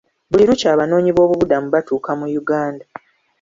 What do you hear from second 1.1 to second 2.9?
boobubudamu batuuka mu Uganda.